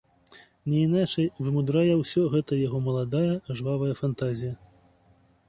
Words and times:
Не 0.71 0.77
іначай 0.85 1.27
вымудрае 1.47 1.93
ўсё 1.99 2.21
гэта 2.37 2.59
яго 2.67 2.77
маладая 2.87 3.31
жвавая 3.61 3.93
фантазія. 4.03 4.53